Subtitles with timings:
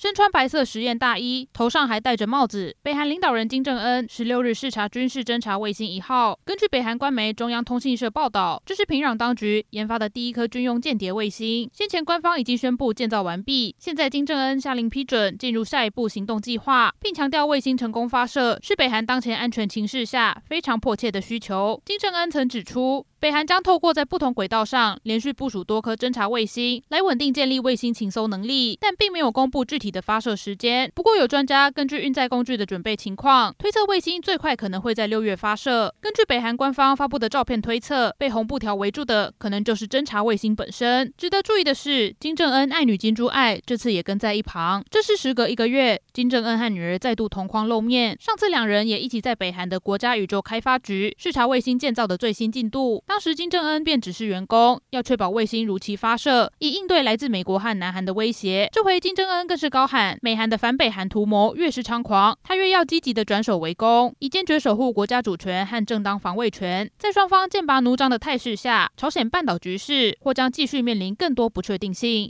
[0.00, 2.74] 身穿白色实验大衣，头上还戴着帽子。
[2.82, 6.38] 北韩领导人金正恩十六日视察军事侦察卫星一号。
[6.42, 11.68] 根据北韩官媒中央通信社报道，这是平壤当局研发的第一颗军用间谍卫星。
[11.70, 21.78] 先前官方已经宣布建造完毕，现在金正恩下令批准进入下一步行动计划，并强调卫星成功发射是北韩当前安全情势下非常迫切的需求。
[21.84, 30.90] 金正恩曾指出，北韩将透过在不同轨道上连续部署多颗侦察卫星，来稳定建立卫星情搜能力，但并没有公布具体的发射时间。
[30.94, 35.94] 不过，有专家根据运载工具的准备情况，推测卫星最快可能会在六月发射。
[36.00, 41.12] 根据北韩官方发布的照片推测，被红布条围住的可能就是侦察卫星本身。
[41.18, 44.82] 值得注意的是，金正恩爱女金珠爱这次也跟在一旁。
[44.88, 48.16] 这是时隔一个月，金正恩和女儿再度同框露面。
[48.18, 53.04] 上次两人也一起在北韩的国家宇宙开发局视察卫星建造的最新进度。
[53.10, 58.68] 当时金正恩便指示员工，要确保卫星如期发射，以应对来自美国和南韩的威胁。
[58.72, 66.88] 这回金正恩更是高喊，美韩的反北韩图谋越是猖狂，他越要积极的转守为攻，以坚决守护国家主权和正当防卫权。
[67.00, 72.28] 在双方剑拔弩张的态势下，朝鲜半岛局势或将继续面临更多不确定性。